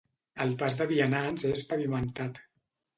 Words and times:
El 0.45 0.55
pas 0.61 0.79
de 0.79 0.87
vianants 0.93 1.47
és 1.53 1.65
pavimentat. 1.75 2.45